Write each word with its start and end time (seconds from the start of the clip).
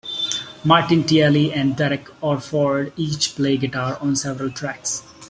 Martin 0.63 1.03
Tielli 1.03 1.53
and 1.55 1.75
Derek 1.77 2.09
Orford 2.21 2.91
each 2.97 3.35
play 3.35 3.55
guitar 3.55 3.99
on 4.01 4.15
several 4.15 4.49
tracks. 4.49 5.03